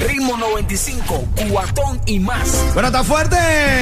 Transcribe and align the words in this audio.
Ritmo 0.00 0.36
95, 0.36 1.28
cuatón 1.50 2.00
y 2.06 2.18
más. 2.18 2.72
Bueno, 2.74 2.88
está 2.88 3.02
fuerte 3.02 3.36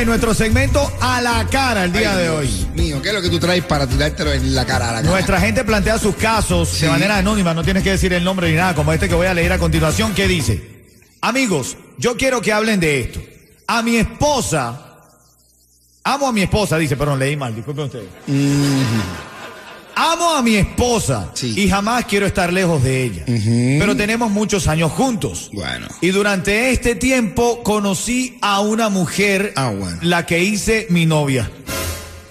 nuestro 0.06 0.32
segmento 0.34 0.90
a 1.00 1.20
la 1.20 1.46
cara 1.50 1.84
el 1.84 1.92
día 1.92 2.14
de 2.16 2.30
hoy. 2.30 2.46
Dios 2.46 2.74
mío, 2.74 3.02
¿qué 3.02 3.08
es 3.08 3.14
lo 3.14 3.22
que 3.22 3.30
tú 3.30 3.38
traes 3.38 3.64
para 3.64 3.86
tirártelo 3.86 4.32
en 4.32 4.54
la 4.54 4.64
cara 4.64 4.90
a 4.90 4.92
la 4.92 4.98
cara? 5.00 5.10
Nuestra 5.10 5.40
gente 5.40 5.64
plantea 5.64 5.98
sus 5.98 6.14
casos 6.14 6.80
de 6.80 6.88
manera 6.88 7.18
anónima, 7.18 7.52
no 7.52 7.64
tienes 7.64 7.82
que 7.82 7.90
decir 7.90 8.12
el 8.12 8.22
nombre 8.22 8.50
ni 8.50 8.56
nada, 8.56 8.74
como 8.74 8.92
este 8.92 9.08
que 9.08 9.14
voy 9.14 9.26
a 9.26 9.34
leer 9.34 9.52
a 9.52 9.58
continuación, 9.58 10.14
que 10.14 10.28
dice, 10.28 10.84
amigos, 11.20 11.76
yo 11.98 12.16
quiero 12.16 12.40
que 12.40 12.52
hablen 12.52 12.80
de 12.80 13.00
esto. 13.00 13.20
A 13.66 13.82
mi 13.82 13.96
esposa, 13.96 15.00
amo 16.04 16.28
a 16.28 16.32
mi 16.32 16.42
esposa, 16.42 16.78
dice, 16.78 16.96
perdón, 16.96 17.18
leí 17.18 17.36
mal, 17.36 17.54
disculpen 17.54 17.86
ustedes. 17.86 18.08
Amo 20.12 20.34
a 20.34 20.42
mi 20.42 20.56
esposa 20.56 21.30
Sí. 21.34 21.54
y 21.56 21.68
jamás 21.68 22.04
quiero 22.04 22.26
estar 22.26 22.52
lejos 22.52 22.82
de 22.82 23.04
ella. 23.04 23.24
Pero 23.26 23.96
tenemos 23.96 24.30
muchos 24.30 24.66
años 24.68 24.92
juntos. 24.92 25.50
Bueno. 25.52 25.88
Y 26.02 26.08
durante 26.08 26.70
este 26.70 26.94
tiempo 26.94 27.62
conocí 27.62 28.36
a 28.42 28.60
una 28.60 28.90
mujer, 28.90 29.52
Ah, 29.56 29.70
bueno. 29.70 29.96
la 30.02 30.26
que 30.26 30.42
hice 30.44 30.86
mi 30.90 31.06
novia. 31.06 31.50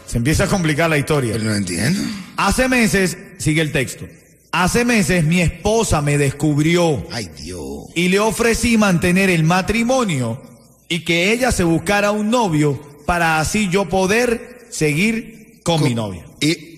Se 0.05 0.17
empieza 0.17 0.43
a 0.43 0.47
complicar 0.47 0.87
la 0.89 0.99
historia. 0.99 1.33
Pero 1.33 1.45
no 1.45 1.55
entiendo. 1.55 1.99
Hace 2.37 2.67
meses, 2.69 3.17
sigue 3.39 3.61
el 3.61 3.71
texto. 3.71 4.05
Hace 4.51 4.85
meses 4.85 5.23
mi 5.23 5.41
esposa 5.41 6.03
me 6.03 6.19
descubrió 6.19 7.07
Ay, 7.11 7.27
Dios. 7.41 7.85
y 7.95 8.09
le 8.09 8.19
ofrecí 8.19 8.77
mantener 8.77 9.31
el 9.31 9.43
matrimonio 9.43 10.39
y 10.87 10.99
que 10.99 11.31
ella 11.33 11.51
se 11.51 11.63
buscara 11.63 12.11
un 12.11 12.29
novio 12.29 12.79
para 13.07 13.39
así 13.39 13.67
yo 13.71 13.89
poder 13.89 14.67
seguir 14.69 15.59
con, 15.63 15.81
mi 15.81 15.95
novia. 15.95 16.23
¿Y 16.39 16.72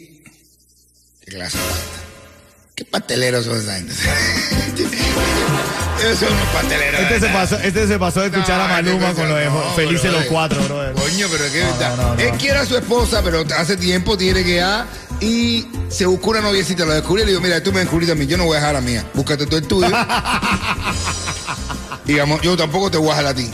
de 1.26 1.40
pasta? 1.40 1.59
¿Qué 2.76 2.86
pasteleros 2.86 3.45
son 3.45 3.58
esa 3.58 3.76
gente? 3.76 3.94
Esos 6.00 6.20
son 6.20 6.34
unos 6.34 6.48
pasteleros. 6.50 7.00
Este 7.00 7.22
se 7.22 7.30
pasó, 7.30 7.58
este 7.59 7.88
se 7.88 7.98
pasó 7.98 8.20
de 8.20 8.28
escuchar 8.28 8.59
a 8.59 8.68
Maluma 8.68 9.14
con 9.14 9.30
lo 9.30 9.36
de 9.36 9.46
no, 9.46 9.62
Felices 9.76 10.12
los 10.12 10.26
cuatro, 10.26 10.62
brother. 10.64 10.94
Coño, 10.94 11.28
pero 11.31 11.46
qué 11.52 11.64
verdad. 11.64 12.20
Él 12.20 12.31
quiere 12.38 12.59
a 12.59 12.66
su 12.66 12.76
esposa, 12.76 13.22
pero 13.23 13.46
hace 13.58 13.78
tiempo 13.78 14.18
tiene 14.18 14.44
que 14.44 14.56
ya. 14.56 14.86
Y 15.22 15.66
se 15.88 16.06
buscó 16.06 16.31
una 16.31 16.42
noviecita, 16.42 16.84
lo 16.84 16.92
descubrió 16.94 17.23
y 17.23 17.28
le 17.28 17.31
digo, 17.31 17.42
mira, 17.42 17.64
tú 17.64 17.72
me 17.72 17.80
descubriste 17.80 18.12
a 18.12 18.16
mí, 18.16 18.28
yo 18.28 18.36
no 18.38 18.44
voy 18.44 18.58
a 18.58 18.59
dejar 18.59 18.76
a 18.76 18.81
la 18.81 18.86
mía. 18.86 19.06
Búscate 19.14 19.46
tú 19.46 19.56
el 19.56 19.66
tuyo. 19.66 19.88
y 22.06 22.12
digamos, 22.12 22.42
yo 22.42 22.58
tampoco 22.58 22.92
te 22.92 22.98
voy 22.98 23.12
a 23.12 23.16
dejar 23.16 23.28
a 23.28 23.34
ti. 23.34 23.50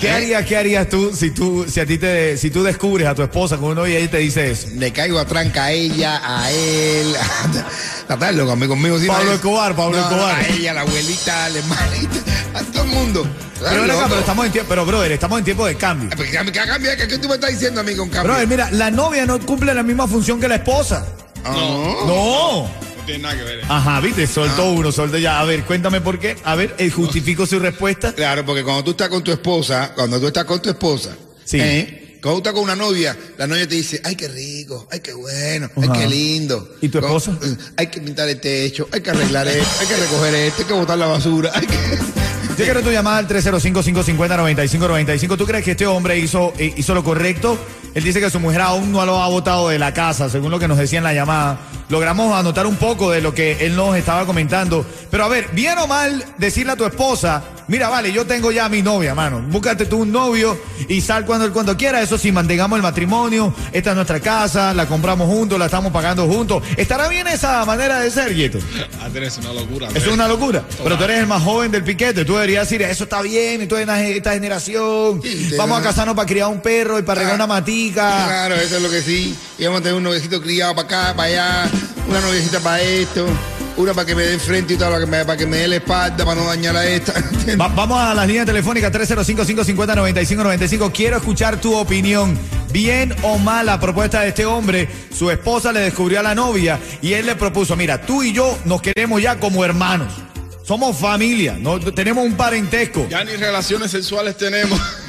¿Qué 0.00 0.08
¿Eh? 0.08 0.12
harías, 0.12 0.46
qué 0.46 0.56
harías 0.56 0.88
tú 0.88 1.14
si 1.14 1.30
tú, 1.30 1.66
si 1.68 1.78
a 1.78 1.84
ti 1.84 1.98
te, 1.98 2.38
si 2.38 2.50
tú 2.50 2.62
descubres 2.62 3.06
a 3.06 3.14
tu 3.14 3.22
esposa 3.22 3.58
con 3.58 3.72
uno 3.72 3.86
y 3.86 3.94
ella 3.94 4.10
te 4.10 4.16
dice 4.16 4.50
eso? 4.50 4.68
Le 4.74 4.92
caigo 4.92 5.18
a 5.18 5.26
tranca 5.26 5.64
a 5.64 5.72
ella, 5.72 6.22
a 6.24 6.50
él. 6.50 7.14
Está 8.08 8.32
loco, 8.32 8.50
conmigo, 8.50 8.72
conmigo 8.72 8.98
sí. 8.98 9.06
Pablo 9.06 9.34
Escobar, 9.34 9.76
Pablo 9.76 9.98
no, 9.98 10.02
Escobar. 10.02 10.36
A 10.36 10.48
ella, 10.48 10.70
a 10.70 10.74
la 10.74 10.80
abuelita, 10.80 11.44
a 11.44 11.48
la 11.50 11.58
hermanita, 11.58 12.16
a 12.54 12.62
todo 12.62 12.84
el 12.84 12.88
mundo. 12.88 13.26
Pero, 13.60 13.84
acá, 13.84 14.06
pero 14.08 14.20
estamos 14.20 14.46
en 14.46 14.52
tiempo, 14.52 14.68
pero 14.70 14.86
brother, 14.86 15.12
estamos 15.12 15.38
en 15.38 15.44
tiempo 15.44 15.66
de 15.66 15.74
cambio. 15.74 16.08
¿Qué 16.08 16.30
cambia? 16.30 16.96
¿Qué 16.96 17.18
tú 17.18 17.28
me 17.28 17.34
estás 17.34 17.50
diciendo 17.50 17.80
a 17.80 17.84
mí 17.84 17.94
con 17.94 18.08
cambio? 18.08 18.32
Brother, 18.32 18.48
mira, 18.48 18.70
la 18.70 18.90
novia 18.90 19.26
no 19.26 19.38
cumple 19.40 19.74
la 19.74 19.82
misma 19.82 20.08
función 20.08 20.40
que 20.40 20.48
la 20.48 20.54
esposa. 20.54 21.06
Ah, 21.44 21.52
no. 21.52 22.06
No. 22.06 22.89
No 23.18 23.18
tiene 23.18 23.22
nada 23.22 23.36
que 23.36 23.42
ver. 23.44 23.64
Ajá, 23.68 24.00
viste, 24.00 24.26
soltó 24.26 24.62
Ah. 24.62 24.70
uno, 24.70 24.92
soltó 24.92 25.18
ya. 25.18 25.40
A 25.40 25.44
ver, 25.44 25.64
cuéntame 25.64 26.00
por 26.00 26.18
qué. 26.18 26.36
A 26.44 26.54
ver, 26.54 26.74
eh, 26.78 26.90
justifico 26.90 27.46
su 27.46 27.58
respuesta. 27.58 28.12
Claro, 28.14 28.44
porque 28.44 28.62
cuando 28.62 28.84
tú 28.84 28.90
estás 28.92 29.08
con 29.08 29.22
tu 29.24 29.30
esposa, 29.32 29.92
cuando 29.94 30.20
tú 30.20 30.26
estás 30.28 30.44
con 30.44 30.60
tu 30.62 30.68
esposa, 30.70 31.16
Sí. 31.44 31.58
¿eh? 31.60 32.18
cuando 32.22 32.40
tú 32.42 32.48
estás 32.48 32.52
con 32.52 32.62
una 32.64 32.76
novia, 32.76 33.16
la 33.38 33.46
novia 33.46 33.66
te 33.66 33.74
dice, 33.76 34.00
ay, 34.04 34.14
qué 34.14 34.28
rico, 34.28 34.86
ay, 34.92 35.00
qué 35.00 35.12
bueno, 35.14 35.70
ay, 35.76 35.88
qué 35.98 36.06
lindo. 36.06 36.76
¿Y 36.82 36.88
tu 36.90 36.98
esposa? 36.98 37.32
eh, 37.42 37.56
Hay 37.78 37.86
que 37.88 38.00
pintar 38.00 38.28
el 38.28 38.38
techo, 38.40 38.88
hay 38.92 39.00
que 39.00 39.10
arreglar 39.10 39.48
esto, 39.48 39.66
hay 39.80 39.86
que 39.86 39.96
recoger 39.96 40.34
esto, 40.34 40.62
hay 40.62 40.68
que 40.68 40.74
botar 40.74 40.98
la 40.98 41.06
basura. 41.06 41.50
Hay 41.54 41.66
que... 41.66 42.19
Yo 42.60 42.66
quiero 42.66 42.82
tu 42.82 42.90
llamada 42.90 43.16
al 43.16 43.26
305-550-9595. 43.26 45.38
¿Tú 45.38 45.46
crees 45.46 45.64
que 45.64 45.70
este 45.70 45.86
hombre 45.86 46.18
hizo, 46.18 46.52
eh, 46.58 46.74
hizo 46.76 46.92
lo 46.92 47.02
correcto? 47.02 47.58
Él 47.94 48.04
dice 48.04 48.20
que 48.20 48.28
su 48.28 48.38
mujer 48.38 48.60
aún 48.60 48.92
no 48.92 49.06
lo 49.06 49.22
ha 49.22 49.28
botado 49.28 49.70
de 49.70 49.78
la 49.78 49.94
casa, 49.94 50.28
según 50.28 50.50
lo 50.50 50.58
que 50.58 50.68
nos 50.68 50.76
decía 50.76 50.98
en 50.98 51.04
la 51.04 51.14
llamada. 51.14 51.58
Logramos 51.88 52.38
anotar 52.38 52.66
un 52.66 52.76
poco 52.76 53.10
de 53.10 53.22
lo 53.22 53.32
que 53.32 53.64
él 53.64 53.76
nos 53.76 53.96
estaba 53.96 54.26
comentando. 54.26 54.84
Pero 55.10 55.24
a 55.24 55.28
ver, 55.28 55.48
bien 55.54 55.78
o 55.78 55.86
mal 55.86 56.22
decirle 56.36 56.72
a 56.72 56.76
tu 56.76 56.84
esposa, 56.84 57.42
mira, 57.70 57.88
vale, 57.88 58.12
yo 58.12 58.26
tengo 58.26 58.52
ya 58.52 58.66
a 58.66 58.68
mi 58.68 58.82
novia, 58.82 59.14
mano. 59.14 59.40
Búscate 59.48 59.86
tú 59.86 59.98
un 59.98 60.12
novio 60.12 60.58
y 60.88 61.00
sal 61.00 61.24
cuando, 61.24 61.50
cuando 61.52 61.76
quiera. 61.76 62.02
Eso 62.02 62.18
sí, 62.18 62.32
mantengamos 62.32 62.76
el 62.76 62.82
matrimonio. 62.82 63.54
Esta 63.72 63.90
es 63.90 63.96
nuestra 63.96 64.20
casa, 64.20 64.74
la 64.74 64.86
compramos 64.86 65.28
juntos, 65.28 65.58
la 65.58 65.66
estamos 65.66 65.92
pagando 65.92 66.26
juntos. 66.26 66.62
¿Estará 66.76 67.08
bien 67.08 67.26
esa 67.28 67.64
manera 67.64 68.00
de 68.00 68.10
ser, 68.10 68.34
Yeto? 68.34 68.58
Andrés, 69.02 69.38
es 69.38 69.44
una 69.44 69.54
locura. 69.54 69.88
Eso 69.94 70.08
es 70.08 70.12
una 70.12 70.28
locura. 70.28 70.64
Pero 70.82 70.98
tú 70.98 71.04
eres 71.04 71.20
el 71.20 71.26
más 71.26 71.42
joven 71.42 71.70
del 71.70 71.84
piquete. 71.84 72.24
Tú 72.24 72.34
deberías 72.34 72.68
decir, 72.68 72.82
eso 72.82 73.04
está 73.04 73.22
bien, 73.22 73.62
y 73.62 73.66
tú 73.66 73.76
eres 73.76 73.88
esta 74.16 74.32
generación. 74.32 75.22
Sí, 75.22 75.54
Vamos 75.56 75.80
a 75.80 75.82
casarnos 75.82 76.14
para 76.14 76.26
criar 76.26 76.48
un 76.48 76.60
perro 76.60 76.98
y 76.98 77.02
para 77.02 77.20
regar 77.20 77.36
una 77.36 77.46
matica. 77.46 78.26
Claro, 78.26 78.56
eso 78.56 78.76
es 78.76 78.82
lo 78.82 78.90
que 78.90 79.02
sí. 79.02 79.34
Y 79.58 79.64
vamos 79.64 79.80
a 79.80 79.82
tener 79.82 79.96
un 79.96 80.02
noviecito 80.02 80.40
criado 80.42 80.74
para 80.74 80.86
acá, 80.86 81.16
para 81.16 81.28
allá, 81.28 81.70
una 82.08 82.20
noviecita 82.20 82.60
para 82.60 82.82
esto, 82.82 83.26
una 83.80 83.94
para 83.94 84.06
que 84.06 84.14
me 84.14 84.22
dé 84.22 84.38
frente 84.38 84.74
y 84.74 84.76
otra 84.76 84.88
para 84.88 85.00
que 85.00 85.06
me, 85.06 85.24
para 85.24 85.36
que 85.38 85.46
me 85.46 85.56
dé 85.58 85.68
la 85.68 85.76
espalda, 85.76 86.24
para 86.24 86.40
no 86.40 86.46
dañar 86.46 86.76
a 86.76 86.86
esta. 86.86 87.12
Va- 87.60 87.68
vamos 87.68 88.00
a 88.00 88.14
las 88.14 88.26
líneas 88.26 88.46
telefónicas 88.46 88.92
305-550-9595. 88.92 90.92
Quiero 90.92 91.16
escuchar 91.16 91.60
tu 91.60 91.74
opinión. 91.74 92.38
Bien 92.72 93.14
o 93.22 93.36
mal 93.38 93.66
la 93.66 93.80
propuesta 93.80 94.20
de 94.20 94.28
este 94.28 94.46
hombre. 94.46 94.88
Su 95.16 95.30
esposa 95.30 95.72
le 95.72 95.80
descubrió 95.80 96.20
a 96.20 96.22
la 96.22 96.34
novia 96.34 96.78
y 97.02 97.14
él 97.14 97.26
le 97.26 97.34
propuso, 97.34 97.74
mira, 97.76 98.00
tú 98.00 98.22
y 98.22 98.32
yo 98.32 98.56
nos 98.64 98.80
queremos 98.80 99.20
ya 99.20 99.38
como 99.40 99.64
hermanos. 99.64 100.12
Somos 100.64 100.96
familia, 100.98 101.56
no, 101.58 101.80
tenemos 101.80 102.24
un 102.24 102.34
parentesco. 102.34 103.08
Ya 103.08 103.24
ni 103.24 103.32
relaciones 103.34 103.90
sexuales 103.90 104.36
tenemos. 104.36 104.80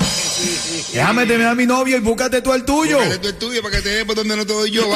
Déjame 0.94 1.26
terminar 1.26 1.56
mi 1.56 1.66
novia 1.66 1.98
y 1.98 2.00
búscate 2.00 2.42
tú 2.42 2.54
el 2.54 2.64
tuyo. 2.66 2.98
Búscate 2.98 3.20
tú 3.20 3.28
el 3.30 3.36
tuyo 3.38 3.62
para 3.62 3.76
que 3.78 3.82
te 3.82 3.90
dé 3.90 4.06
por 4.06 4.16
donde 4.16 4.36
no 4.36 4.46
te 4.46 4.54
doy 4.54 4.72
yo. 4.72 4.84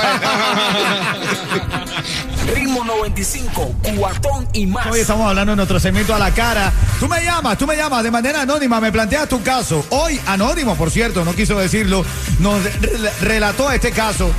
Ritmo 2.55 2.83
95, 2.83 3.75
cuatón 3.97 4.47
y 4.53 4.65
más. 4.67 4.85
Hoy 4.87 4.99
estamos 4.99 5.27
hablando 5.27 5.51
de 5.53 5.55
nuestro 5.57 5.79
segmento 5.79 6.13
a 6.13 6.19
la 6.19 6.31
cara. 6.31 6.71
Tú 6.99 7.07
me 7.07 7.23
llamas, 7.23 7.57
tú 7.57 7.65
me 7.65 7.75
llamas 7.75 8.03
de 8.03 8.11
manera 8.11 8.41
anónima, 8.41 8.79
me 8.79 8.91
planteas 8.91 9.27
tu 9.27 9.41
caso. 9.41 9.83
Hoy, 9.89 10.19
anónimo, 10.27 10.75
por 10.75 10.91
cierto, 10.91 11.25
no 11.25 11.33
quiso 11.35 11.57
decirlo, 11.59 12.05
nos 12.39 12.63
re- 12.63 13.11
relató 13.21 13.71
este 13.71 13.91
caso 13.91 14.29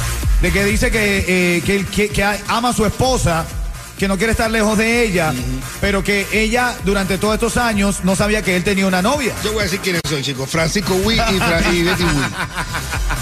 de 0.41 0.53
que 0.53 0.65
dice 0.65 0.91
que, 0.91 1.25
eh, 1.57 1.63
que- 1.63 2.09
que 2.09 2.25
ama 2.49 2.69
a 2.71 2.73
su 2.73 2.87
esposa, 2.87 3.45
que 3.99 4.09
no 4.09 4.17
quiere 4.19 4.33
estar 4.33 4.51
lejos 4.51 4.77
de 4.77 5.05
ella, 5.05 5.33
pero 5.81 6.05
que 6.05 6.27
ella 6.33 6.75
durante 6.85 7.17
todos 7.19 7.35
estos 7.35 7.57
años 7.57 8.01
no 8.05 8.15
sabía 8.15 8.43
que 8.43 8.55
él 8.57 8.63
tenía 8.65 8.87
una 8.87 9.01
novia. 9.03 9.33
Yo 9.43 9.53
voy 9.53 9.61
a 9.61 9.65
decir 9.65 9.81
quiénes 9.81 10.03
son, 10.09 10.23
chicos. 10.23 10.51
Francisco 10.51 10.95
Witt 10.97 11.21
y, 11.33 11.39
Fra- 11.39 11.73
y 11.73 11.83
Betty 11.83 12.05
Witt. 12.05 12.33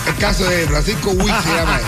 El 0.09 0.15
caso 0.17 0.45
de 0.45 0.67
Francisco 0.67 1.11
Witt 1.13 1.35
se 1.43 1.55
llama 1.55 1.79
él. 1.79 1.85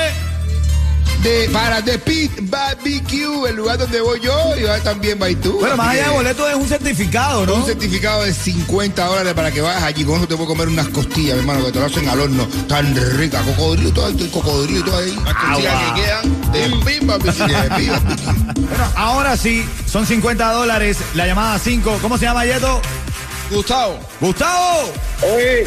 De, 1.29 1.51
para 1.51 1.83
The 1.85 1.99
Pit 1.99 2.33
Barbecue, 2.43 3.49
el 3.49 3.57
lugar 3.57 3.79
donde 3.79 4.01
voy 4.01 4.21
yo 4.21 4.57
y 4.57 4.63
va 4.63 4.79
también 4.79 5.19
va 5.21 5.29
y 5.29 5.37
tú. 5.37 5.59
Bueno, 5.59 5.77
más 5.77 5.89
allá 5.89 6.05
de 6.05 6.11
boleto 6.11 6.49
es 6.49 6.55
un 6.55 6.67
certificado, 6.69 7.45
¿no? 7.45 7.55
Un 7.57 7.67
certificado 7.67 8.23
de 8.23 8.33
50 8.33 9.05
dólares 9.05 9.35
para 9.35 9.51
que 9.51 9.61
vayas 9.61 9.83
allí. 9.83 10.05
Con 10.05 10.17
eso 10.17 10.27
te 10.29 10.37
puedo 10.37 10.49
comer 10.49 10.69
unas 10.69 10.89
costillas, 10.89 11.35
mi 11.35 11.41
hermano, 11.41 11.67
que 11.67 11.73
te 11.73 11.81
lo 11.81 11.87
hacen 11.87 12.09
al 12.09 12.21
horno. 12.21 12.49
Tan 12.67 12.95
rica. 13.19 13.43
Cocodrilo, 13.43 13.93
todo 13.93 14.09
esto, 14.09 14.25
y 14.25 14.29
cocodrilo, 14.29 14.85
todo 14.85 14.99
ahí. 14.99 15.17
Las 15.25 15.35
costillas 15.35 15.75
Agua. 15.75 15.95
que 15.95 16.01
quedan 16.03 16.53
de 16.53 16.61
pimba, 16.85 17.19
Sí, 17.19 17.43
de 17.43 17.77
Pit 17.77 17.91
Barbecue. 17.91 18.55
Bueno, 18.69 18.93
ahora 18.97 19.37
sí, 19.37 19.65
son 19.87 20.07
50 20.07 20.53
dólares. 20.53 20.99
La 21.15 21.27
llamada 21.27 21.59
5. 21.59 21.99
¿Cómo 22.03 22.19
se 22.19 22.25
llama, 22.27 22.45
Yeto? 22.45 22.81
Gustavo, 23.51 23.99
¡Gustavo! 24.21 24.93
Oye, 25.35 25.67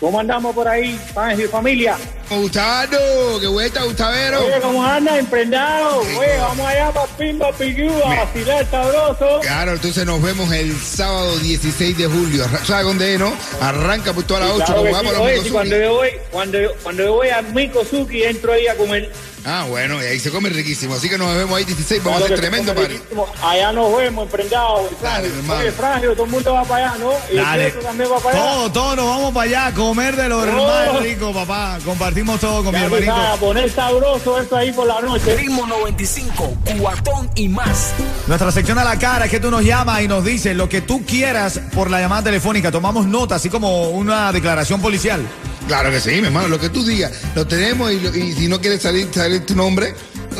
¿cómo 0.00 0.20
andamos 0.20 0.54
por 0.54 0.68
ahí, 0.68 0.98
Fangio 1.14 1.46
y 1.46 1.48
familia? 1.48 1.96
Gustavo, 2.30 3.40
qué 3.40 3.46
vuelta, 3.46 3.84
Gustavero. 3.84 4.44
Oye, 4.44 4.60
¿cómo 4.60 4.84
andan, 4.84 5.16
emprendados? 5.16 6.06
Oye, 6.18 6.36
vamos 6.38 6.66
allá 6.66 6.90
para 6.92 7.06
Pimba 7.06 7.52
Pigu 7.52 7.90
a 8.04 8.24
vacilar 8.24 8.70
sabroso. 8.70 9.40
Claro, 9.40 9.72
entonces 9.72 10.04
nos 10.04 10.20
vemos 10.22 10.52
el 10.52 10.76
sábado 10.78 11.38
16 11.38 11.96
de 11.96 12.06
julio. 12.06 12.44
¿Sabes 12.64 12.84
dónde 12.84 13.18
no? 13.18 13.32
Arranca 13.60 14.12
por 14.12 14.24
todas 14.24 14.42
las 14.44 14.52
8. 14.52 14.64
Claro 14.66 15.08
sí. 15.10 15.22
Oye, 15.22 15.42
si 15.42 15.50
cuando 15.50 15.78
yo 15.78 15.94
voy, 15.94 16.10
cuando 16.30 16.60
yo, 16.60 16.70
cuando 16.82 17.02
yo 17.04 17.12
voy 17.14 17.28
a 17.30 17.42
Mikosuki 17.42 18.24
entro 18.24 18.52
ahí 18.52 18.66
a 18.66 18.76
comer. 18.76 19.10
Ah, 19.44 19.64
bueno, 19.68 20.02
y 20.02 20.06
ahí 20.06 20.18
se 20.20 20.30
come 20.30 20.48
riquísimo. 20.50 20.94
Así 20.94 21.08
que 21.08 21.16
nos 21.16 21.34
vemos 21.34 21.56
ahí 21.56 21.64
16. 21.64 22.02
Vamos 22.04 22.20
a 22.20 22.24
hacer 22.24 22.36
que 22.36 22.40
tremendo 22.42 22.74
party. 22.74 22.92
riquísimo. 22.94 23.26
Allá 23.42 23.72
nos 23.72 23.96
vemos, 23.96 24.24
emprendados. 24.26 24.82
Dale, 25.02 25.28
hermano. 25.28 25.60
Oye, 25.60 25.72
Frangio, 25.72 26.12
todo 26.12 26.24
el 26.24 26.30
mundo 26.30 26.52
va 26.54 26.64
para 26.64 26.86
allá, 26.92 26.98
¿no? 26.98 27.12
Y 27.32 27.36
Dale. 27.36 27.70
También 27.70 28.10
va 28.12 28.18
para 28.18 28.36
allá. 28.36 28.50
Todos, 28.52 28.72
todos 28.72 28.96
nos 28.96 29.06
vamos 29.06 29.32
para 29.34 29.44
allá 29.44 29.66
a 29.66 29.74
comer 29.74 30.16
de 30.16 30.28
lo 30.28 30.38
Oh. 30.40 30.66
más 30.92 31.02
rico, 31.02 31.32
papá. 31.32 31.78
Compartimos 31.84 32.40
todo 32.40 32.64
con 32.64 32.72
mi 32.74 32.78
Ya 32.80 32.84
hermanito. 32.86 33.12
sabes, 33.14 33.30
a 33.30 33.36
poner 33.36 33.70
sabroso 33.70 34.38
esto 34.40 34.56
ahí 34.56 34.72
por 34.72 34.86
la 34.86 35.00
noche. 35.00 35.36
Ritmo 35.36 35.66
95, 35.66 36.54
cuatón 36.78 37.30
y 37.34 37.48
más. 37.48 37.92
Nuestra 38.26 38.50
sección 38.52 38.78
a 38.78 38.84
la 38.84 38.98
cara 38.98 39.26
es 39.26 39.30
que 39.30 39.40
tú 39.40 39.50
nos 39.50 39.62
llamas 39.64 40.02
y 40.02 40.08
nos 40.08 40.24
dices 40.24 40.54
lo 40.56 40.68
que 40.68 40.80
tú 40.82 41.04
quieras 41.06 41.60
por 41.74 41.90
la 41.90 42.00
llamada 42.00 42.24
telefónica. 42.24 42.70
Tomamos 42.70 43.06
nota, 43.06 43.36
así 43.36 43.48
como 43.48 43.90
una 43.90 44.30
declaración 44.32 44.80
policial. 44.82 45.20
Claro 45.68 45.90
que 45.90 46.00
sí, 46.00 46.10
mi 46.20 46.26
hermano. 46.26 46.48
Lo 46.48 46.58
que 46.58 46.70
tú 46.70 46.84
digas, 46.84 47.12
lo 47.34 47.46
tenemos 47.46 47.92
y, 47.92 48.00
lo- 48.00 48.14
y 48.16 48.32
si 48.32 48.48
no 48.48 48.60
quieres 48.60 48.82
salir, 48.82 49.08
salir 49.12 49.44
tu 49.46 49.54
nombre, 49.54 49.94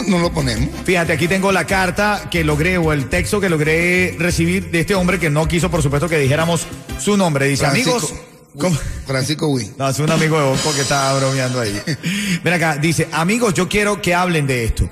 no 0.06 0.18
lo 0.18 0.32
ponemos. 0.32 0.68
Fíjate, 0.84 1.12
aquí 1.12 1.28
tengo 1.28 1.52
la 1.52 1.66
carta 1.66 2.28
que 2.30 2.42
logré 2.42 2.78
o 2.78 2.92
el 2.92 3.08
texto 3.08 3.40
que 3.40 3.48
logré 3.50 4.16
recibir 4.18 4.70
de 4.70 4.80
este 4.80 4.94
hombre 4.94 5.18
que 5.20 5.28
no 5.30 5.46
quiso, 5.46 5.70
por 5.70 5.82
supuesto, 5.82 6.08
que 6.08 6.18
dijéramos 6.18 6.66
su 6.98 7.16
nombre. 7.16 7.46
Dice, 7.46 7.66
amigos. 7.66 8.14
¿cómo? 8.58 8.76
Francisco 9.06 9.48
Wii. 9.48 9.72
No, 9.78 9.88
es 9.88 9.98
un 9.98 10.10
amigo 10.10 10.38
de 10.40 10.46
Bosco 10.48 10.72
que 10.74 10.80
estaba 10.80 11.18
bromeando 11.18 11.60
ahí. 11.60 11.78
Ven 12.42 12.54
acá, 12.54 12.76
dice, 12.76 13.06
amigos, 13.12 13.52
yo 13.54 13.68
quiero 13.68 14.00
que 14.02 14.14
hablen 14.14 14.46
de 14.46 14.64
esto. 14.64 14.88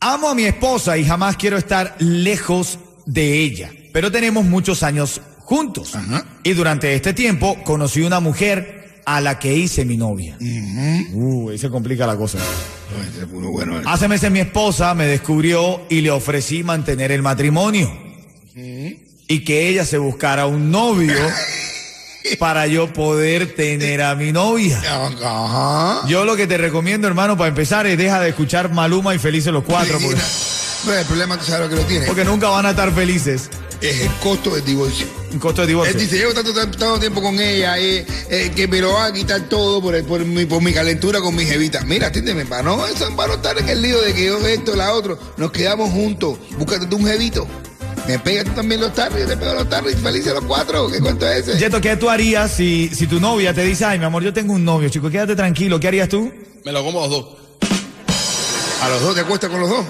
Amo 0.00 0.28
a 0.28 0.34
mi 0.34 0.44
esposa 0.44 0.98
y 0.98 1.04
jamás 1.06 1.36
quiero 1.36 1.56
estar 1.56 1.96
lejos 1.98 2.78
de 3.06 3.40
ella, 3.40 3.72
pero 3.92 4.12
tenemos 4.12 4.44
muchos 4.44 4.82
años 4.82 5.20
juntos. 5.40 5.94
Ajá. 5.94 6.26
Y 6.42 6.52
durante 6.52 6.94
este 6.94 7.14
tiempo 7.14 7.56
conocí 7.64 8.02
una 8.02 8.20
mujer 8.20 8.83
a 9.06 9.20
la 9.20 9.38
que 9.38 9.54
hice 9.54 9.84
mi 9.84 9.96
novia. 9.96 10.36
Uh, 11.12 11.50
ahí 11.50 11.58
se 11.58 11.68
complica 11.70 12.06
la 12.06 12.16
cosa. 12.16 12.38
Ay, 12.38 13.24
uno 13.32 13.50
bueno, 13.50 13.78
eh. 13.78 13.82
Hace 13.86 14.08
meses 14.08 14.30
mi 14.30 14.40
esposa 14.40 14.94
me 14.94 15.06
descubrió 15.06 15.82
y 15.88 16.00
le 16.00 16.10
ofrecí 16.10 16.62
mantener 16.62 17.12
el 17.12 17.22
matrimonio. 17.22 17.92
Y 19.26 19.40
que 19.44 19.68
ella 19.68 19.84
se 19.84 19.98
buscara 19.98 20.46
un 20.46 20.70
novio 20.70 21.14
para 22.38 22.66
yo 22.66 22.92
poder 22.92 23.54
tener 23.54 24.02
a 24.02 24.14
mi 24.14 24.32
novia. 24.32 24.80
Ajá. 25.22 26.06
Yo 26.06 26.24
lo 26.24 26.36
que 26.36 26.46
te 26.46 26.56
recomiendo, 26.58 27.08
hermano, 27.08 27.36
para 27.36 27.48
empezar 27.48 27.86
es 27.86 27.98
deja 27.98 28.20
de 28.20 28.30
escuchar 28.30 28.72
Maluma 28.72 29.14
y 29.14 29.18
Felices 29.18 29.52
los 29.52 29.64
Cuatro, 29.64 29.98
porque, 30.00 30.20
Pero 30.84 30.98
el 30.98 31.06
problema, 31.06 31.38
tú 31.38 31.44
sabes 31.44 31.68
lo 31.68 31.76
que 31.76 31.82
lo 31.82 31.88
tiene. 31.88 32.06
porque 32.06 32.24
nunca 32.24 32.48
van 32.48 32.66
a 32.66 32.70
estar 32.70 32.92
felices. 32.92 33.50
Es 33.88 34.00
el 34.00 34.10
costo 34.22 34.50
del 34.54 34.64
divorcio. 34.64 35.06
Un 35.32 35.38
costo 35.38 35.60
de 35.62 35.66
Él 35.66 35.68
divorcio. 35.68 35.98
dice, 36.00 36.16
llevo 36.16 36.32
tanto, 36.32 36.52
tanto 36.54 36.98
tiempo 36.98 37.20
con 37.20 37.38
ella, 37.38 37.78
eh, 37.78 38.06
eh, 38.30 38.50
que 38.54 38.66
me 38.68 38.80
lo 38.80 38.92
va 38.94 39.06
a 39.06 39.12
quitar 39.12 39.48
todo 39.48 39.82
por, 39.82 39.94
el- 39.94 40.04
por, 40.04 40.24
mi, 40.24 40.46
por 40.46 40.62
mi 40.62 40.72
calentura 40.72 41.20
con 41.20 41.34
mi 41.34 41.44
jevita. 41.44 41.82
Mira, 41.84 42.06
atiéndeme, 42.06 42.46
para 42.46 42.62
no, 42.62 42.86
eso, 42.86 43.08
para 43.16 43.28
no 43.28 43.34
estar 43.34 43.58
en 43.58 43.68
el 43.68 43.82
lío 43.82 44.00
de 44.00 44.14
que 44.14 44.26
yo 44.26 44.38
esto, 44.46 44.74
la 44.74 44.94
otro. 44.94 45.18
Nos 45.36 45.50
quedamos 45.52 45.90
juntos. 45.90 46.38
Búscate 46.58 46.86
tú 46.86 46.96
un 46.96 47.06
jevito. 47.06 47.46
Me 48.06 48.18
pegas 48.18 48.44
tú 48.44 48.50
también 48.52 48.80
los 48.80 48.92
tarros, 48.92 49.18
yo 49.18 49.26
te 49.26 49.36
pego 49.36 49.54
los 49.54 49.68
tarros 49.68 49.94
felices 49.96 50.32
los 50.34 50.44
cuatro. 50.44 50.88
¿Qué 50.90 51.00
cuento 51.00 51.26
es 51.26 51.48
ese? 51.48 51.58
Yeto, 51.58 51.80
¿qué 51.80 51.96
tú 51.96 52.08
harías 52.10 52.50
si, 52.52 52.90
si 52.94 53.06
tu 53.06 53.18
novia 53.18 53.54
te 53.54 53.64
dice, 53.64 53.84
ay, 53.86 53.98
mi 53.98 54.04
amor, 54.04 54.22
yo 54.22 54.32
tengo 54.32 54.52
un 54.52 54.64
novio, 54.64 54.88
chico, 54.90 55.08
quédate 55.10 55.34
tranquilo, 55.34 55.80
¿qué 55.80 55.88
harías 55.88 56.08
tú? 56.08 56.30
me 56.64 56.72
lo 56.72 56.82
como 56.82 57.00
los 57.00 57.10
dos. 57.10 57.26
A 58.84 58.88
los 58.90 59.00
dos 59.02 59.14
te 59.14 59.20
acuestas 59.22 59.50
con 59.50 59.60
los 59.60 59.70
dos. 59.70 59.86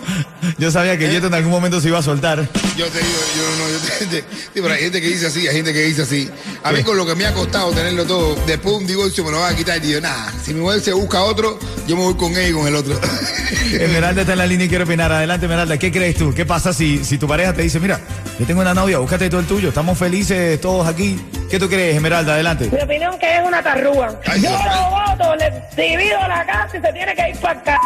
Yo 0.58 0.70
sabía 0.70 0.96
que 0.96 1.11
Yeto 1.11 1.26
en 1.26 1.35
algún 1.35 1.50
momento 1.50 1.81
se 1.81 1.88
iba 1.88 1.99
a 1.99 2.02
soltar. 2.02 2.38
Yo 2.76 2.87
te 2.87 2.99
digo, 2.99 3.19
yo 3.37 3.43
no, 3.58 3.70
yo 3.70 4.08
te, 4.11 4.23
te- 4.23 4.25
pero 4.62 4.73
hay 4.73 4.82
gente 4.82 5.00
que 5.00 5.08
dice 5.08 5.26
así, 5.26 5.49
hay 5.49 5.56
gente 5.56 5.73
que 5.73 5.82
dice 5.82 6.02
así. 6.02 6.31
A 6.62 6.70
mí 6.70 6.82
con 6.85 6.96
lo 6.96 7.05
que 7.05 7.14
me 7.17 7.26
ha 7.26 7.35
costado 7.35 7.73
tenerlo 7.73 8.05
todo, 8.05 8.37
después 8.46 8.75
de 8.76 8.81
un 8.82 8.87
divorcio 8.87 9.25
me 9.25 9.32
lo 9.32 9.38
va 9.41 9.49
a 9.49 9.56
quitar 9.56 9.79
y 9.79 9.88
digo, 9.88 10.00
nada, 10.00 10.32
si 10.44 10.55
mi 10.55 10.61
mujer 10.61 10.81
se 10.81 10.93
busca 10.93 11.23
otro, 11.23 11.58
yo 11.88 11.96
me 11.96 12.02
voy 12.02 12.14
con 12.14 12.37
él 12.37 12.50
y 12.50 12.52
con 12.52 12.67
el 12.69 12.75
otro. 12.76 12.94
Esmeralda 13.73 14.20
está 14.20 14.32
en 14.35 14.38
la 14.38 14.46
línea 14.46 14.67
y 14.67 14.69
quiere 14.69 14.85
opinar. 14.85 15.11
Adelante, 15.11 15.46
Esmeralda, 15.46 15.76
¿qué 15.79 15.91
crees 15.91 16.17
tú? 16.17 16.32
¿Qué 16.32 16.46
pasa 16.46 16.73
si, 16.73 17.05
si 17.05 17.19
tu 17.19 17.26
pareja 17.26 17.52
te 17.52 17.62
dice, 17.62 17.81
mira, 17.81 18.00
yo 18.38 18.46
tengo 18.46 18.61
una 18.61 18.75
novia, 18.75 18.99
búscate 18.99 19.29
todo 19.29 19.41
el 19.41 19.46
tuyo, 19.46 19.69
estamos 19.70 19.99
felices 19.99 20.61
todos 20.61 20.87
aquí? 20.87 21.19
¿Qué 21.54 21.60
tú 21.60 21.68
crees, 21.68 21.94
Esmeralda? 21.94 22.34
Adelante. 22.34 22.68
Mi 22.68 22.82
opinión 22.82 23.16
que 23.16 23.36
es 23.36 23.40
una 23.46 23.62
tarrúa. 23.62 24.18
Ay, 24.26 24.42
Yo 24.42 24.48
Dios 24.48 24.60
lo 24.64 24.90
voto, 24.90 25.36
le 25.36 25.52
divido 25.80 26.18
la 26.26 26.44
casa 26.44 26.76
y 26.76 26.80
se 26.80 26.92
tiene 26.92 27.14
que 27.14 27.30
ir 27.30 27.36
para 27.36 27.60
acá. 27.60 27.80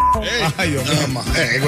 Ay, 0.57 0.71
Dios 0.71 0.85
mío. 0.87 1.09
Más, 1.09 1.27
eh. 1.37 1.61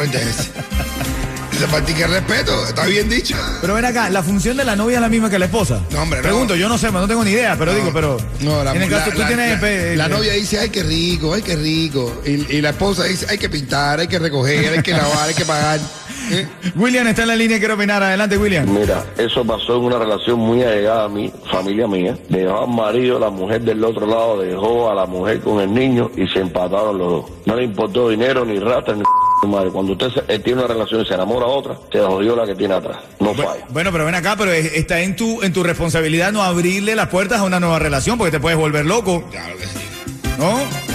Esa 1.54 1.66
partida 1.66 2.06
el 2.06 2.12
respeto, 2.12 2.66
está 2.66 2.86
bien 2.86 3.10
dicho. 3.10 3.36
Pero 3.60 3.74
ven 3.74 3.84
acá, 3.84 4.08
¿la 4.08 4.22
función 4.22 4.56
de 4.56 4.64
la 4.64 4.76
novia 4.76 4.94
es 4.94 5.00
la 5.02 5.10
misma 5.10 5.28
que 5.28 5.38
la 5.38 5.44
esposa? 5.44 5.82
No, 5.90 6.00
hombre, 6.00 6.20
no. 6.20 6.22
Pregunto, 6.22 6.56
yo 6.56 6.70
no 6.70 6.78
sé, 6.78 6.90
no 6.90 7.06
tengo 7.06 7.22
ni 7.22 7.32
idea, 7.32 7.54
pero 7.58 7.74
digo, 7.74 7.90
pero... 7.92 8.16
No, 8.40 8.64
la, 8.64 8.74
en 8.74 8.80
el 8.80 8.88
caso, 8.88 9.08
la- 9.10 9.14
tú 9.14 9.20
la- 9.20 9.26
tienes... 9.26 9.50
la- 9.56 9.60
pe- 9.60 9.94
la 9.96 10.06
eh, 10.06 10.08
novia 10.08 10.32
dice, 10.32 10.58
ay, 10.58 10.70
qué 10.70 10.82
rico, 10.82 11.34
ay, 11.34 11.42
qué 11.42 11.56
rico. 11.56 12.22
Y, 12.24 12.56
y 12.56 12.62
la 12.62 12.70
esposa 12.70 13.04
dice, 13.04 13.26
hay 13.28 13.36
que 13.36 13.50
pintar, 13.50 14.00
hay 14.00 14.08
que 14.08 14.18
recoger, 14.18 14.72
hay 14.72 14.82
que 14.82 14.92
lavar, 14.92 15.28
hay 15.28 15.34
que 15.34 15.44
pagar. 15.44 15.80
¿Eh? 16.30 16.46
William 16.76 17.06
está 17.06 17.22
en 17.22 17.28
la 17.28 17.36
línea 17.36 17.56
y 17.56 17.60
quiere 17.60 17.74
opinar. 17.74 18.02
Adelante, 18.02 18.36
William. 18.38 18.66
Mira, 18.68 19.04
eso 19.18 19.44
pasó 19.44 19.76
en 19.76 19.84
una 19.84 19.98
relación 19.98 20.38
muy 20.38 20.62
allegada 20.62 21.04
a 21.04 21.08
mi 21.08 21.32
familia 21.50 21.86
mía. 21.86 22.16
Dejó 22.28 22.62
al 22.62 22.68
marido, 22.68 23.18
la 23.18 23.30
mujer 23.30 23.62
del 23.62 23.82
otro 23.84 24.06
lado 24.06 24.38
dejó 24.40 24.90
a 24.90 24.94
la 24.94 25.06
mujer 25.06 25.40
con 25.40 25.60
el 25.60 25.72
niño 25.72 26.10
y 26.16 26.26
se 26.28 26.40
empataron 26.40 26.98
los 26.98 27.08
dos. 27.10 27.24
No 27.46 27.56
le 27.56 27.64
importó 27.64 28.08
dinero, 28.08 28.44
ni 28.44 28.58
rata, 28.58 28.94
ni 28.94 29.02
madre. 29.50 29.70
Cuando 29.70 29.92
usted 29.92 30.08
se- 30.10 30.38
tiene 30.40 30.60
una 30.62 30.68
relación 30.72 31.00
y 31.02 31.06
se 31.06 31.14
enamora 31.14 31.46
a 31.46 31.48
otra, 31.48 31.76
se 31.90 31.98
jodió 32.00 32.36
la 32.36 32.46
que 32.46 32.54
tiene 32.54 32.74
atrás. 32.74 32.98
No 33.18 33.34
falla. 33.34 33.66
Bueno, 33.70 33.90
pero 33.92 34.04
ven 34.04 34.14
acá, 34.14 34.36
pero 34.36 34.52
es- 34.52 34.72
está 34.74 35.00
en 35.00 35.16
tu, 35.16 35.42
en 35.42 35.52
tu 35.52 35.62
responsabilidad 35.62 36.32
no 36.32 36.42
abrirle 36.42 36.94
las 36.94 37.08
puertas 37.08 37.40
a 37.40 37.44
una 37.44 37.60
nueva 37.60 37.78
relación 37.78 38.16
porque 38.18 38.30
te 38.32 38.40
puedes 38.40 38.58
volver 38.58 38.86
loco, 38.86 39.24
Claro 39.30 39.56
que 39.56 39.64
sí. 39.66 39.78
¿no? 40.38 40.89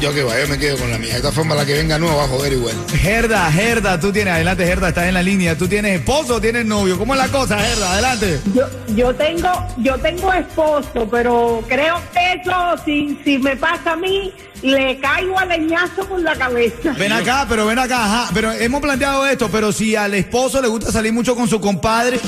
Yo 0.00 0.14
que 0.14 0.22
va, 0.22 0.40
yo 0.40 0.48
me 0.48 0.58
quedo 0.58 0.78
con 0.78 0.90
la 0.90 0.96
mía. 0.96 1.10
De 1.10 1.16
esta 1.16 1.30
forma, 1.30 1.54
la 1.54 1.66
que 1.66 1.74
venga 1.74 1.98
nueva 1.98 2.16
va 2.16 2.24
a 2.24 2.28
joder 2.28 2.54
igual. 2.54 2.74
Gerda, 2.88 3.52
Gerda, 3.52 4.00
tú 4.00 4.10
tienes, 4.10 4.32
adelante, 4.32 4.64
Gerda, 4.64 4.88
estás 4.88 5.04
en 5.06 5.12
la 5.14 5.22
línea. 5.22 5.58
¿Tú 5.58 5.68
tienes 5.68 5.98
esposo 5.98 6.36
o 6.36 6.40
tienes 6.40 6.64
novio? 6.64 6.96
¿Cómo 6.98 7.12
es 7.14 7.20
la 7.20 7.28
cosa, 7.28 7.58
Gerda? 7.58 7.92
Adelante. 7.92 8.40
Yo, 8.54 8.62
yo 8.94 9.14
tengo, 9.14 9.50
yo 9.76 9.98
tengo 9.98 10.32
esposo, 10.32 11.06
pero 11.10 11.62
creo 11.68 12.00
que 12.14 12.40
eso, 12.40 12.76
si, 12.86 13.20
si 13.24 13.38
me 13.38 13.56
pasa 13.56 13.92
a 13.92 13.96
mí, 13.96 14.32
le 14.62 14.98
caigo 15.00 15.38
a 15.38 15.44
leñazo 15.44 16.06
por 16.08 16.22
la 16.22 16.34
cabeza. 16.34 16.92
Ven 16.98 17.12
acá, 17.12 17.44
pero 17.46 17.66
ven 17.66 17.78
acá, 17.78 18.04
ajá. 18.06 18.30
Pero 18.32 18.52
hemos 18.52 18.80
planteado 18.80 19.26
esto, 19.26 19.50
pero 19.50 19.70
si 19.70 19.96
al 19.96 20.14
esposo 20.14 20.62
le 20.62 20.68
gusta 20.68 20.90
salir 20.90 21.12
mucho 21.12 21.36
con 21.36 21.46
su 21.46 21.60
compadre, 21.60 22.18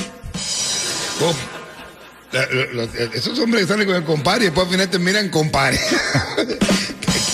Oh, 1.21 1.33
la- 2.31 2.41
la- 2.51 2.83
la- 2.85 3.15
esos 3.15 3.37
hombres 3.39 3.63
que 3.63 3.67
salen 3.71 3.87
con 3.87 3.95
el 3.95 4.03
compadre 4.03 4.41
y 4.41 4.45
después 4.45 4.65
al 4.67 4.71
final 4.73 4.89
terminan 4.89 5.29
compadre. 5.29 5.79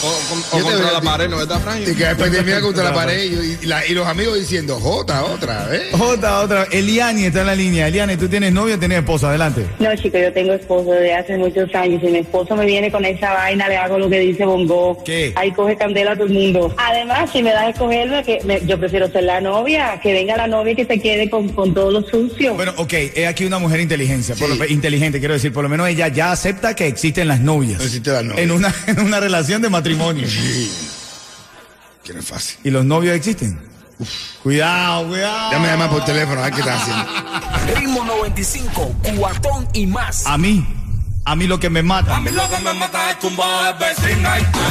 O, 0.02 0.08
o 0.56 0.58
te 0.58 0.64
contra 0.64 0.92
la 0.94 1.02
pared, 1.02 1.28
¿no 1.30 1.38
verdad, 1.38 1.60
Frank? 1.62 1.82
y 1.82 1.94
que 1.96 2.06
después 2.06 2.32
termina 2.32 2.62
contra 2.62 2.84
la 2.86 2.94
pared 2.94 3.22
y, 3.24 3.64
y 3.64 3.68
la- 3.68 3.86
y 3.86 3.94
los 3.94 4.08
amigos 4.08 4.40
diciendo, 4.40 4.80
Jota, 4.80 5.24
otra 5.26 5.66
vez. 5.68 5.94
otra, 5.94 6.40
otra. 6.40 6.64
Eliani 6.72 7.26
está 7.26 7.42
en 7.42 7.48
la 7.48 7.56
línea. 7.56 7.88
Eliani, 7.88 8.16
¿tú 8.16 8.30
tienes 8.30 8.54
novio 8.54 8.76
o 8.76 8.80
tienes 8.80 9.00
esposo? 9.00 9.28
Adelante. 9.28 9.66
No, 9.80 9.94
chico, 9.98 10.18
yo 10.18 10.32
tengo 10.32 10.54
esposo 10.54 10.92
desde 10.92 11.16
hace 11.16 11.38
muchos 11.38 11.74
años. 11.76 12.02
Si 12.02 12.08
mi 12.08 12.20
esposo 12.20 12.56
me 12.56 12.66
viene 12.66 12.90
con 12.92 13.04
esa 13.04 13.34
vaina, 13.34 13.68
le 13.68 13.76
hago 13.78 14.00
lo 14.00 14.10
que 14.10 14.20
dice 14.20 14.46
Bongo. 14.46 15.02
¿Qué? 15.04 15.34
Ahí 15.36 15.52
coge 15.52 15.76
candela 15.76 16.12
a 16.12 16.16
todo 16.16 16.28
el 16.28 16.34
mundo. 16.34 16.74
Además, 16.78 17.30
si 17.34 17.44
me 17.44 17.52
das 17.52 17.64
a 17.64 17.70
escogerme, 17.70 18.24
que 18.24 18.40
me- 18.46 18.66
yo 18.66 18.80
prefiero 18.80 19.12
ser 19.12 19.24
la 19.24 19.42
novia, 19.42 20.00
que 20.02 20.14
venga 20.14 20.38
la 20.38 20.48
novia 20.48 20.72
y 20.74 20.76
que 20.78 20.86
se 20.86 21.00
quede 21.02 21.30
con, 21.30 21.50
con 21.50 21.74
todo 21.74 21.92
lo 21.92 22.02
sucio. 22.04 22.54
Bueno, 22.54 22.74
ok, 22.78 22.94
es 22.94 23.28
aquí 23.28 23.44
una 23.46 23.60
mujer 23.60 23.82
inteligencia, 23.82 24.36
por 24.36 24.50
lo- 24.50 24.66
inteligente, 24.66 25.20
quiero 25.20 25.34
decir, 25.34 25.52
por 25.52 25.64
lo 25.64 25.70
menos 25.70 25.90
ella 25.90 26.08
ya 26.08 26.32
acepta 26.32 26.74
que 26.76 26.88
existen 26.88 27.28
las 27.28 27.42
novias. 27.42 27.82
Existen 27.82 28.14
las 28.14 28.24
novias. 28.24 28.44
En 28.44 28.52
una, 28.52 28.74
en 28.88 29.00
una 29.02 29.20
relación 29.20 29.62
de 29.62 29.70
matrimonio. 29.80 30.28
Que 32.04 32.14
no 32.14 32.20
es 32.20 32.26
fácil. 32.26 32.60
¿Y 32.64 32.70
los 32.70 32.86
novios 32.86 33.16
existen? 33.16 33.60
Cuidado, 34.44 35.08
cuidado. 35.08 35.52
Ya 35.52 35.60
me 35.60 35.68
llaman 35.68 35.90
por 35.90 36.06
teléfono, 36.06 36.40
a 36.42 36.46
ver 36.46 36.54
qué 36.54 36.60
están 36.62 36.78
haciendo. 36.78 37.06
Ritmo 37.76 38.04
95, 38.06 38.96
cuatón 39.18 39.68
y 39.74 39.86
más. 39.88 40.26
A 40.26 40.38
mí, 40.38 40.66
a 41.26 41.36
mí 41.36 41.48
lo 41.48 41.60
que 41.60 41.70
me 41.70 41.84
mata. 41.84 42.18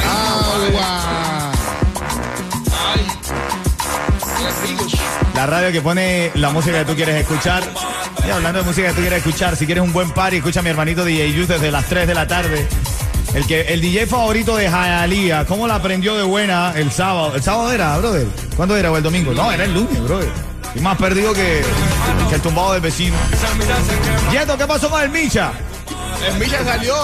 Agua. 0.05 1.51
Ay. 2.93 3.05
Qué 4.37 4.67
rico. 4.67 4.87
La 5.35 5.45
radio 5.45 5.71
que 5.71 5.81
pone 5.81 6.31
la 6.35 6.49
música 6.49 6.79
que 6.79 6.85
tú 6.85 6.95
quieres 6.95 7.15
escuchar. 7.21 7.63
Y 8.27 8.31
hablando 8.31 8.59
de 8.59 8.65
música 8.65 8.89
que 8.89 8.93
tú 8.93 9.01
quieres 9.01 9.19
escuchar, 9.19 9.55
si 9.55 9.65
quieres 9.65 9.83
un 9.83 9.93
buen 9.93 10.11
party, 10.11 10.37
escucha 10.37 10.59
a 10.59 10.63
mi 10.63 10.69
hermanito 10.69 11.05
DJ 11.05 11.33
Youth 11.33 11.47
desde 11.47 11.71
las 11.71 11.85
3 11.85 12.07
de 12.07 12.13
la 12.13 12.27
tarde. 12.27 12.67
El, 13.33 13.45
que, 13.45 13.61
el 13.61 13.81
DJ 13.81 14.07
favorito 14.07 14.55
de 14.55 14.65
Hialeah, 14.67 15.45
¿cómo 15.45 15.67
la 15.67 15.75
aprendió 15.75 16.15
de 16.15 16.23
buena 16.23 16.73
el 16.75 16.91
sábado? 16.91 17.35
¿El 17.35 17.43
sábado 17.43 17.71
era, 17.71 17.97
brother? 17.97 18.27
¿Cuándo 18.55 18.75
era? 18.75 18.91
¿O 18.91 18.97
el 18.97 19.03
domingo? 19.03 19.33
No, 19.33 19.51
era 19.51 19.65
el 19.65 19.73
lunes, 19.73 20.01
brother. 20.01 20.29
Y 20.75 20.79
más 20.79 20.97
perdido 20.97 21.33
que, 21.33 21.61
que 22.29 22.35
el 22.35 22.41
tumbado 22.41 22.73
del 22.73 22.81
vecino. 22.81 23.15
Yeto, 24.31 24.57
¿qué 24.57 24.65
pasó 24.65 24.89
con 24.89 25.01
el 25.01 25.09
Micha? 25.09 25.51
El 26.25 26.65
salió 26.65 26.95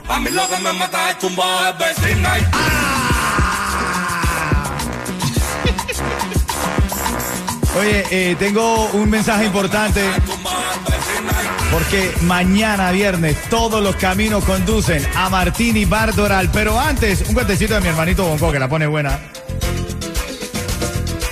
Oye, 7.80 8.06
eh, 8.10 8.36
tengo 8.40 8.90
un 8.94 9.08
mensaje 9.08 9.46
importante 9.46 10.02
porque 11.72 12.14
mañana 12.22 12.92
viernes 12.92 13.38
todos 13.50 13.84
los 13.84 13.96
caminos 13.96 14.44
conducen 14.44 15.06
a 15.16 15.30
Martini 15.30 15.86
Bar 15.86 16.16
Doral. 16.16 16.50
Pero 16.52 16.80
antes, 16.80 17.24
un 17.28 17.34
cuentecito 17.34 17.74
de 17.74 17.82
mi 17.82 17.88
hermanito 17.88 18.26
Bonco 18.26 18.52
que 18.52 18.60
la 18.60 18.70
pone 18.70 18.88
buena. 18.88 19.20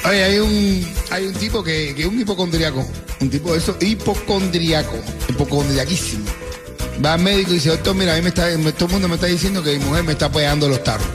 Oye, 0.08 0.24
hay 0.24 0.40
un, 0.40 0.94
hay 1.10 1.26
un 1.26 1.34
tipo 1.34 1.64
que, 1.64 1.92
es 1.92 2.06
un 2.06 2.20
hipocondriaco. 2.20 2.86
Un 3.22 3.30
tipo 3.30 3.54
de 3.54 3.60
eso, 3.60 3.78
hipocondriaco. 3.80 4.98
Hipocondriaquísimo. 5.30 6.26
Va 7.04 7.14
al 7.14 7.22
médico 7.22 7.52
y 7.52 7.56
dice, 7.56 7.70
doctor, 7.70 7.96
mira, 7.96 8.14
a 8.14 8.16
mí 8.18 8.22
me 8.22 8.30
está, 8.30 8.48
todo 8.74 8.86
el 8.86 8.92
mundo 8.92 9.08
me 9.08 9.16
está 9.16 9.28
diciendo 9.28 9.64
que 9.64 9.78
mi 9.78 9.86
mujer 9.86 10.04
me 10.04 10.14
está 10.14 10.32
pegando 10.32 10.70
los 10.70 10.84
tarros. 10.84 11.08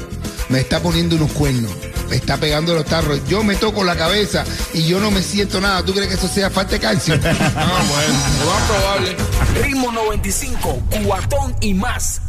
Me 0.48 0.60
está 0.60 0.80
poniendo 0.80 1.16
unos 1.16 1.30
cuernos. 1.32 1.72
Me 2.10 2.16
está 2.16 2.36
pegando 2.36 2.74
los 2.74 2.84
tarros. 2.84 3.20
Yo 3.28 3.44
me 3.44 3.54
toco 3.54 3.84
la 3.84 3.96
cabeza 3.96 4.44
y 4.74 4.82
yo 4.82 4.98
no 4.98 5.10
me 5.12 5.22
siento 5.22 5.60
nada. 5.60 5.84
¿Tú 5.84 5.92
crees 5.92 6.08
que 6.08 6.14
eso 6.14 6.28
sea 6.28 6.50
falta 6.50 6.72
de 6.72 6.80
calcio? 6.80 7.14
Ah, 7.56 7.82
bueno, 7.88 8.14
lo 8.38 8.50
más 8.50 8.62
probable. 8.68 9.16
Ritmo 9.62 9.92
95, 9.92 10.82
cuatón 11.04 11.54
y 11.60 11.74
más. 11.74 12.20